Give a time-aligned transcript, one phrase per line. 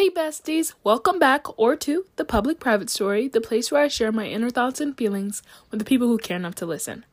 [0.00, 4.10] Hey besties, welcome back or to the public private story, the place where I share
[4.10, 7.04] my inner thoughts and feelings with the people who care enough to listen.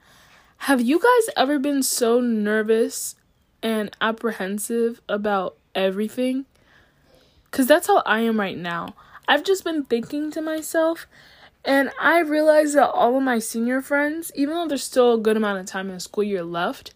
[0.60, 3.16] Have you guys ever been so nervous
[3.62, 6.46] and apprehensive about everything?
[7.52, 8.96] Cuz that's how I am right now.
[9.28, 11.08] I've just been thinking to myself
[11.66, 15.36] and I realized that all of my senior friends, even though there's still a good
[15.36, 16.94] amount of time in the school year left,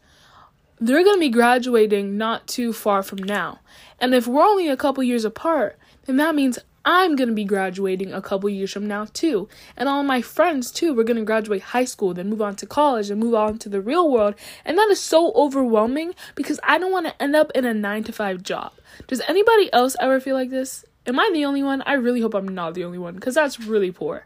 [0.82, 3.60] they're going to be graduating not too far from now.
[4.00, 5.78] And if we're only a couple years apart,
[6.18, 9.48] then that means I'm going to be graduating a couple years from now too.
[9.78, 12.66] And all my friends too, we're going to graduate high school, then move on to
[12.66, 14.36] college and move on to the real world.
[14.66, 18.04] And that is so overwhelming because I don't want to end up in a 9
[18.06, 18.74] to 5 job.
[19.08, 20.84] Does anybody else ever feel like this?
[21.06, 21.84] Am I the only one?
[21.84, 24.26] I really hope I'm not the only one because that's really poor.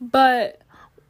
[0.00, 0.60] But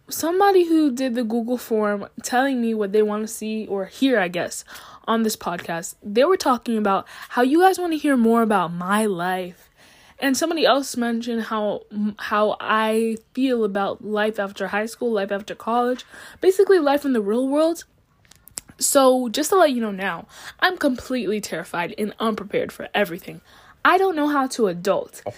[0.08, 4.18] somebody who did the Google form telling me what they want to see or hear,
[4.18, 4.64] I guess,
[5.06, 8.72] on this podcast, they were talking about how you guys want to hear more about
[8.72, 9.70] my life.
[10.18, 11.82] And somebody else mentioned how
[12.18, 16.04] how I feel about life after high school, life after college,
[16.40, 17.84] basically life in the real world.
[18.78, 20.26] So, just to let you know now,
[20.58, 23.40] I'm completely terrified and unprepared for everything.
[23.84, 25.22] I don't know how to adult.
[25.26, 25.34] Oh.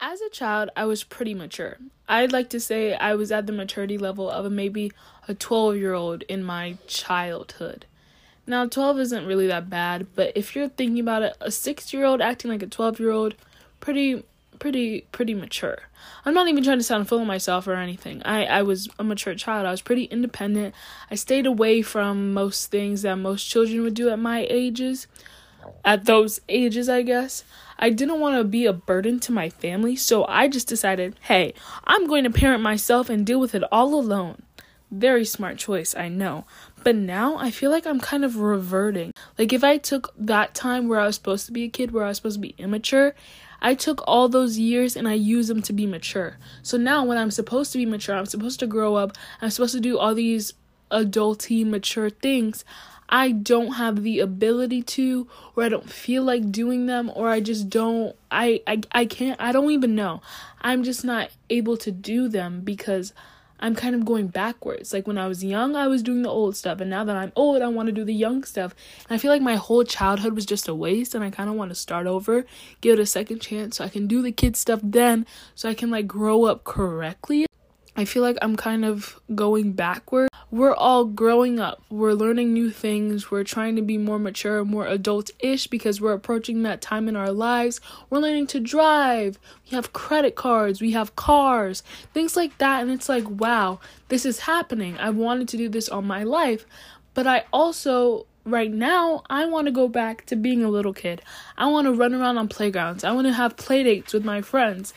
[0.00, 1.76] As a child, I was pretty mature.
[2.08, 4.92] I'd like to say I was at the maturity level of a, maybe
[5.26, 7.84] a 12 year old in my childhood.
[8.46, 12.04] Now, 12 isn't really that bad, but if you're thinking about it, a 6 year
[12.04, 13.34] old acting like a 12 year old,
[13.80, 14.24] pretty,
[14.58, 15.78] pretty, pretty mature.
[16.24, 18.22] I'm not even trying to sound full of myself or anything.
[18.24, 19.66] I, I was a mature child.
[19.66, 20.74] I was pretty independent.
[21.10, 25.06] I stayed away from most things that most children would do at my ages
[25.84, 27.44] at those ages, I guess.
[27.78, 31.54] I didn't want to be a burden to my family, so I just decided, hey,
[31.84, 34.42] I'm going to parent myself and deal with it all alone.
[34.90, 36.44] Very smart choice, I know.
[36.82, 39.12] But now I feel like I'm kind of reverting.
[39.38, 42.04] Like if I took that time where I was supposed to be a kid, where
[42.04, 43.14] I was supposed to be immature,
[43.60, 46.36] I took all those years and I used them to be mature.
[46.62, 49.74] So now when I'm supposed to be mature, I'm supposed to grow up, I'm supposed
[49.74, 50.54] to do all these
[50.90, 52.64] adulty mature things,
[53.08, 57.40] I don't have the ability to or I don't feel like doing them or I
[57.40, 60.20] just don't I I I can't I don't even know.
[60.60, 63.14] I'm just not able to do them because
[63.60, 64.92] I'm kind of going backwards.
[64.92, 67.32] Like when I was young, I was doing the old stuff, and now that I'm
[67.34, 68.74] old, I want to do the young stuff.
[69.08, 71.56] And I feel like my whole childhood was just a waste, and I kind of
[71.56, 72.46] want to start over,
[72.80, 75.74] give it a second chance so I can do the kid stuff then, so I
[75.74, 77.46] can like grow up correctly.
[77.96, 80.28] I feel like I'm kind of going backward.
[80.50, 81.82] We're all growing up.
[81.90, 83.30] We're learning new things.
[83.30, 87.16] We're trying to be more mature, more adult ish because we're approaching that time in
[87.16, 87.82] our lives.
[88.08, 89.38] We're learning to drive.
[89.66, 90.80] We have credit cards.
[90.80, 91.82] We have cars.
[92.14, 92.80] Things like that.
[92.80, 94.96] And it's like, wow, this is happening.
[94.98, 96.64] I wanted to do this all my life.
[97.12, 101.20] But I also right now I want to go back to being a little kid.
[101.58, 103.04] I want to run around on playgrounds.
[103.04, 104.94] I want to have play dates with my friends.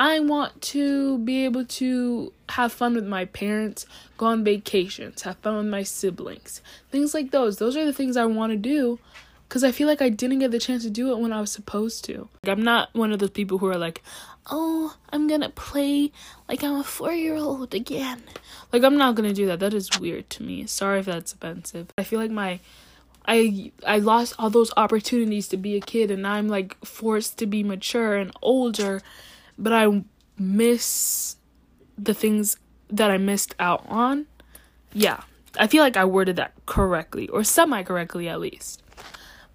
[0.00, 3.84] I want to be able to have fun with my parents,
[4.16, 7.58] go on vacations, have fun with my siblings, things like those.
[7.58, 8.98] Those are the things I want to do
[9.46, 11.52] because I feel like I didn't get the chance to do it when I was
[11.52, 12.30] supposed to.
[12.42, 14.02] Like, I'm not one of those people who are like,
[14.50, 16.12] oh, I'm gonna play
[16.48, 18.22] like I'm a four year old again.
[18.72, 19.60] Like, I'm not gonna do that.
[19.60, 20.64] That is weird to me.
[20.66, 21.92] Sorry if that's offensive.
[21.98, 22.60] I feel like my.
[23.28, 27.36] I I lost all those opportunities to be a kid and now I'm like forced
[27.38, 29.02] to be mature and older
[29.60, 30.02] but I
[30.38, 31.36] miss
[31.96, 32.56] the things
[32.88, 34.26] that I missed out on.
[34.92, 35.22] Yeah,
[35.58, 38.82] I feel like I worded that correctly, or semi correctly at least.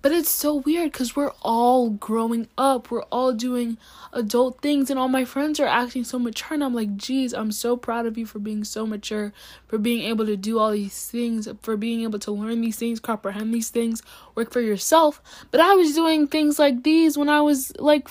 [0.05, 3.79] But it's so weird because we're all growing up, we're all doing
[4.13, 6.53] adult things, and all my friends are acting so mature.
[6.53, 9.33] And I'm like, geez, I'm so proud of you for being so mature,
[9.65, 12.99] for being able to do all these things, for being able to learn these things,
[12.99, 14.03] comprehend these things,
[14.35, 15.23] work for yourself.
[15.49, 18.07] But I was doing things like these when I was like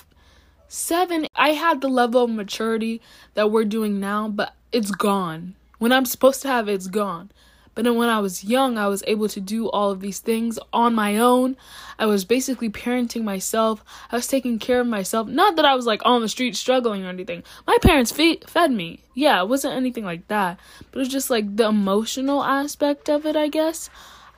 [0.68, 3.00] Seven, I had the level of maturity
[3.34, 5.54] that we're doing now, but it's gone.
[5.78, 7.30] When I'm supposed to have it, it's gone.
[7.74, 10.58] But then when I was young, I was able to do all of these things
[10.72, 11.56] on my own.
[11.98, 13.84] I was basically parenting myself.
[14.12, 15.26] I was taking care of myself.
[15.26, 17.42] Not that I was like on the street struggling or anything.
[17.66, 19.00] My parents fe- fed me.
[19.14, 20.58] Yeah, it wasn't anything like that.
[20.90, 23.90] But it was just like the emotional aspect of it, I guess.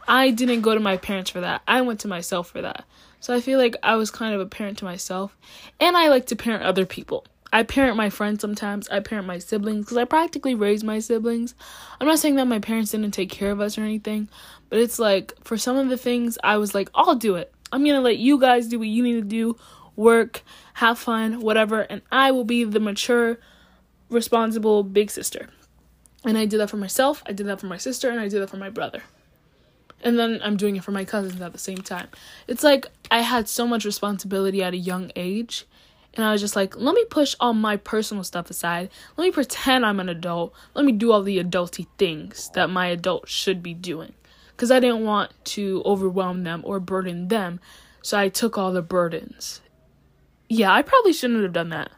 [0.08, 1.62] I didn't go to my parents for that.
[1.68, 2.84] I went to myself for that.
[3.26, 5.36] So I feel like I was kind of a parent to myself.
[5.80, 7.26] And I like to parent other people.
[7.52, 8.88] I parent my friends sometimes.
[8.88, 11.56] I parent my siblings because I practically raised my siblings.
[12.00, 14.28] I'm not saying that my parents didn't take care of us or anything,
[14.68, 17.52] but it's like for some of the things, I was like, I'll do it.
[17.72, 19.56] I'm going to let you guys do what you need to do
[19.96, 20.42] work,
[20.74, 21.80] have fun, whatever.
[21.80, 23.40] And I will be the mature,
[24.08, 25.48] responsible big sister.
[26.24, 28.40] And I did that for myself, I did that for my sister, and I did
[28.40, 29.02] that for my brother
[30.02, 32.08] and then I'm doing it for my cousins at the same time.
[32.46, 35.66] It's like I had so much responsibility at a young age,
[36.16, 38.88] And I was just like, let me push all my personal stuff aside.
[39.16, 40.54] Let me pretend I'm an adult.
[40.74, 44.14] Let me do all the adulty things that my adult should be doing.
[44.48, 47.60] Because I didn't want to overwhelm them or burden them.
[48.00, 49.60] So I took all the burdens.
[50.48, 51.90] Yeah, I probably shouldn't have done that.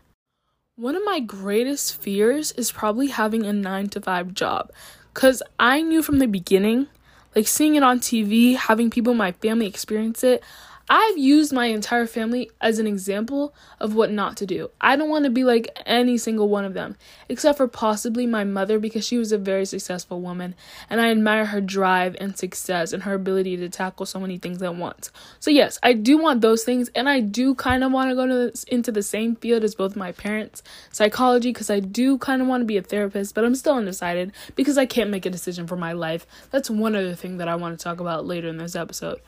[0.74, 4.72] One of my greatest fears is probably having a nine to five job.
[5.14, 6.88] Because I knew from the beginning,
[7.34, 10.42] like seeing it on TV, having people in my family experience it,
[10.90, 14.70] I've used my entire family as an example of what not to do.
[14.80, 16.96] I don't want to be like any single one of them,
[17.28, 20.54] except for possibly my mother because she was a very successful woman
[20.88, 24.62] and I admire her drive and success and her ability to tackle so many things
[24.62, 25.12] at once.
[25.40, 28.26] So, yes, I do want those things and I do kind of want to go
[28.26, 32.48] to, into the same field as both my parents, psychology, because I do kind of
[32.48, 35.66] want to be a therapist, but I'm still undecided because I can't make a decision
[35.66, 36.26] for my life.
[36.50, 39.20] That's one other thing that I want to talk about later in this episode.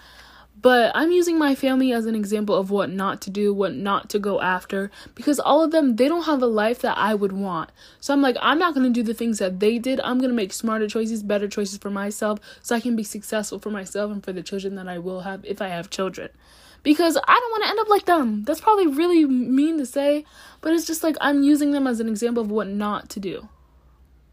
[0.60, 4.10] But I'm using my family as an example of what not to do, what not
[4.10, 7.32] to go after, because all of them, they don't have a life that I would
[7.32, 7.70] want.
[8.00, 10.00] So I'm like, I'm not going to do the things that they did.
[10.00, 13.58] I'm going to make smarter choices, better choices for myself, so I can be successful
[13.58, 16.28] for myself and for the children that I will have if I have children.
[16.82, 18.44] Because I don't want to end up like them.
[18.44, 20.24] That's probably really mean to say,
[20.60, 23.48] but it's just like I'm using them as an example of what not to do.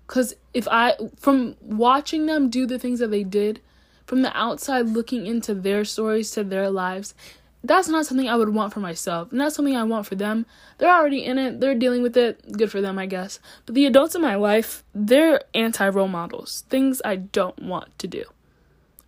[0.08, 3.62] Because if I, from watching them do the things that they did,
[4.08, 7.14] from the outside looking into their stories to their lives,
[7.62, 9.34] that's not something I would want for myself.
[9.34, 10.46] Not something I want for them.
[10.78, 12.54] They're already in it, they're dealing with it.
[12.54, 13.40] Good for them, I guess.
[13.66, 16.64] But the adults in my life, they're anti role models.
[16.70, 18.24] Things I don't want to do.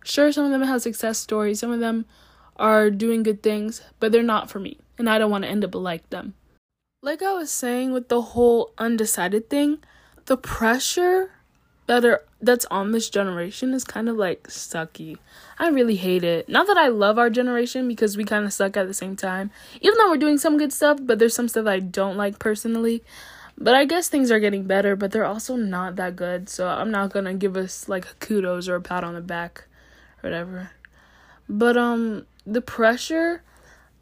[0.04, 2.04] Sure, some of them have success stories, some of them
[2.56, 4.78] are doing good things, but they're not for me.
[4.98, 6.34] And I don't want to end up like them.
[7.02, 9.78] Like I was saying with the whole undecided thing,
[10.26, 11.32] the pressure
[11.90, 15.18] that are that's on this generation is kind of like sucky.
[15.58, 16.48] I really hate it.
[16.48, 19.50] Not that I love our generation because we kind of suck at the same time.
[19.80, 23.02] Even though we're doing some good stuff, but there's some stuff I don't like personally.
[23.58, 26.48] But I guess things are getting better, but they're also not that good.
[26.48, 29.64] So I'm not going to give us like kudos or a pat on the back
[30.22, 30.70] or whatever.
[31.48, 33.42] But um the pressure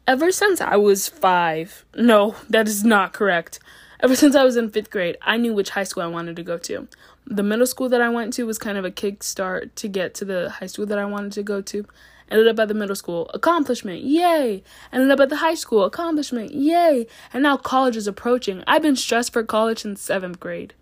[0.05, 1.85] ever since I was 5.
[1.95, 3.59] No, that is not correct.
[4.01, 6.43] Ever since I was in 5th grade, I knew which high school I wanted to
[6.43, 6.87] go to
[7.29, 10.25] the middle school that I went to was kind of a kickstart to get to
[10.25, 11.85] the high school that I wanted to go to.
[12.31, 14.63] Ended up at the middle school, accomplishment, yay!
[14.91, 17.07] Ended up at the high school, accomplishment, yay!
[17.33, 18.63] And now college is approaching.
[18.67, 20.73] I've been stressed for college since seventh grade.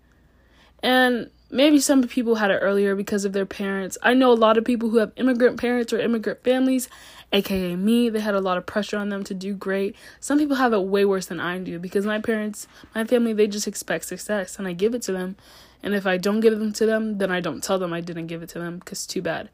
[0.82, 3.96] And maybe some people had it earlier because of their parents.
[4.02, 6.88] I know a lot of people who have immigrant parents or immigrant families,
[7.32, 9.96] aka me, they had a lot of pressure on them to do great.
[10.20, 13.46] Some people have it way worse than I do because my parents, my family, they
[13.46, 15.36] just expect success and I give it to them.
[15.82, 18.26] And if I don't give them to them, then I don't tell them I didn't
[18.26, 19.48] give it to them because too bad.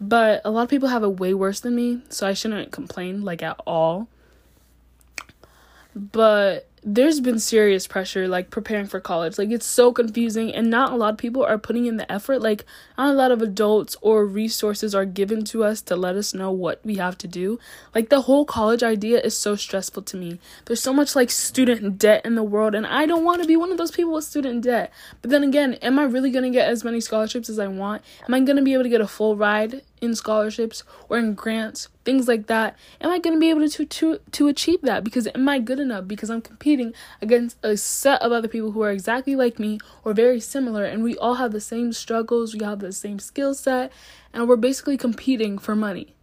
[0.00, 3.22] But a lot of people have it way worse than me, so I shouldn't complain
[3.22, 4.08] like at all.
[5.94, 9.38] But there's been serious pressure like preparing for college.
[9.38, 12.40] Like it's so confusing and not a lot of people are putting in the effort.
[12.40, 12.64] Like
[12.96, 16.52] not a lot of adults or resources are given to us to let us know
[16.52, 17.58] what we have to do.
[17.92, 20.38] Like the whole college idea is so stressful to me.
[20.66, 23.56] There's so much like student debt in the world and i don't want to be
[23.56, 24.92] one of those people with student debt.
[25.22, 28.02] But then again am i really going to get as many scholarships as i want?
[28.28, 31.34] Am i going to be able to get a full ride in scholarships or in
[31.34, 32.76] grants, things like that.
[33.00, 35.04] Am I going to be able to, to to achieve that?
[35.04, 36.06] Because am I good enough?
[36.06, 40.12] Because I'm competing against a set of other people who are exactly like me or
[40.12, 43.92] very similar, and we all have the same struggles, we have the same skill set,
[44.32, 46.16] and we're basically competing for money.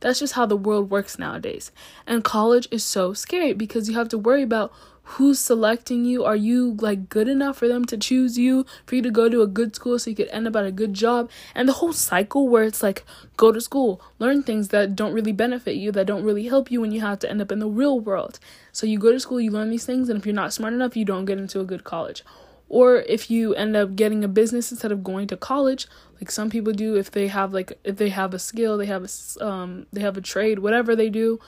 [0.00, 1.72] That's just how the world works nowadays.
[2.06, 4.72] And college is so scary because you have to worry about
[5.10, 6.24] who's selecting you?
[6.24, 9.40] Are you like good enough for them to choose you for you to go to
[9.40, 11.30] a good school so you could end up at a good job?
[11.54, 13.04] And the whole cycle where it's like
[13.36, 16.80] go to school learn things that don't really benefit you that don't really help you
[16.80, 18.40] when you have to end up in the real world.
[18.72, 20.96] So you go to school you learn these things and if you're not smart enough
[20.96, 22.24] you don't get into a good college.
[22.68, 25.86] Or if you end up getting a business instead of going to college
[26.20, 29.04] like some people do if they have like if they have a skill they have
[29.04, 31.38] a um they have a trade whatever they do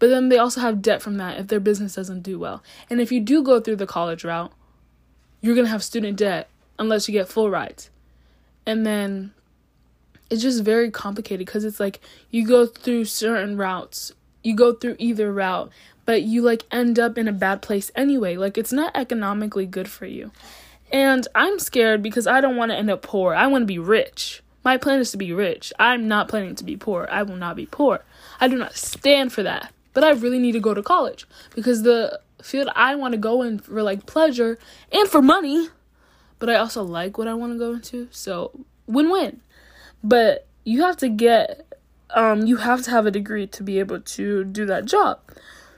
[0.00, 2.64] but then they also have debt from that if their business doesn't do well.
[2.88, 4.50] And if you do go through the college route,
[5.40, 7.90] you're going to have student debt unless you get full rides.
[8.64, 9.32] And then
[10.30, 14.96] it's just very complicated because it's like you go through certain routes, you go through
[14.98, 15.70] either route,
[16.06, 18.36] but you like end up in a bad place anyway.
[18.36, 20.32] Like it's not economically good for you.
[20.90, 23.34] And I'm scared because I don't want to end up poor.
[23.34, 24.42] I want to be rich.
[24.64, 25.74] My plan is to be rich.
[25.78, 27.06] I'm not planning to be poor.
[27.10, 28.00] I will not be poor.
[28.40, 31.82] I do not stand for that but I really need to go to college because
[31.82, 34.58] the field I want to go in for like pleasure
[34.92, 35.68] and for money,
[36.38, 38.08] but I also like what I want to go into.
[38.10, 39.40] So win-win.
[40.02, 41.66] But you have to get
[42.14, 45.20] um you have to have a degree to be able to do that job.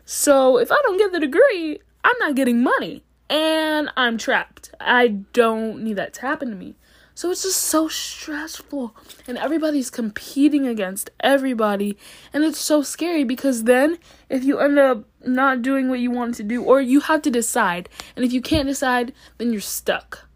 [0.04, 4.70] So if I don't get the degree, I'm not getting money and I'm trapped.
[4.80, 6.76] I don't need that to happen to me.
[7.14, 8.96] So it's just so stressful.
[9.26, 11.98] And everybody's competing against everybody.
[12.32, 16.34] And it's so scary because then if you end up not doing what you want
[16.36, 20.26] to do, or you have to decide, and if you can't decide, then you're stuck.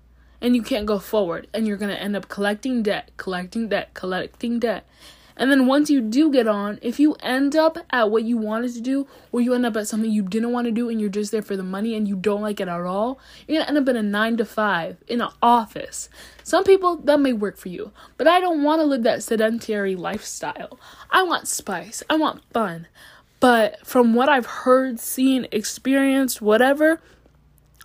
[0.40, 1.48] And you can't go forward.
[1.54, 4.86] And you're going to end up collecting debt, collecting debt, collecting debt.
[5.36, 8.72] And then once you do get on, if you end up at what you wanted
[8.74, 11.10] to do, or you end up at something you didn't want to do and you're
[11.10, 13.78] just there for the money and you don't like it at all, you're gonna end
[13.78, 16.08] up in a nine to five in an office.
[16.42, 19.96] Some people that may work for you, but I don't want to live that sedentary
[19.96, 20.78] lifestyle.
[21.10, 22.86] I want spice, I want fun.
[23.38, 27.00] But from what I've heard, seen, experienced, whatever,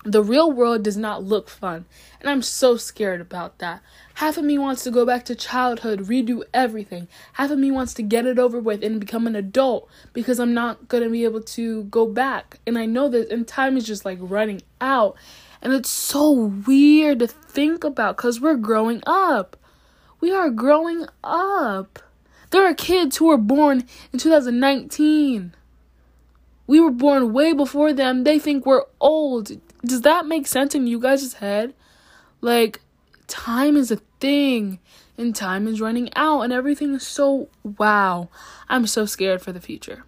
[0.04, 1.86] the real world does not look fun.
[2.20, 3.82] And I'm so scared about that.
[4.16, 7.08] Half of me wants to go back to childhood, redo everything.
[7.34, 10.54] Half of me wants to get it over with and become an adult because I'm
[10.54, 12.60] not going to be able to go back.
[12.66, 15.16] And I know that and time is just like running out.
[15.62, 19.56] And it's so weird to think about cuz we're growing up.
[20.20, 22.00] We are growing up.
[22.50, 25.54] There are kids who were born in 2019.
[26.68, 28.24] We were born way before them.
[28.24, 29.52] They think we're old.
[29.84, 31.74] Does that make sense in you guys' head?
[32.40, 32.82] Like,
[33.28, 34.80] time is a thing
[35.18, 38.30] and time is running out and everything is so wow.
[38.70, 40.04] I'm so scared for the future.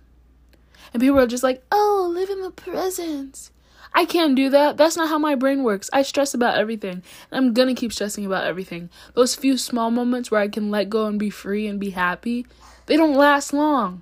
[0.93, 3.49] And people are just like, oh, live in the present.
[3.95, 4.77] I can't do that.
[4.77, 5.89] That's not how my brain works.
[5.93, 7.03] I stress about everything.
[7.31, 8.89] And I'm gonna keep stressing about everything.
[9.13, 12.47] Those few small moments where I can let go and be free and be happy,
[12.87, 14.01] they don't last long.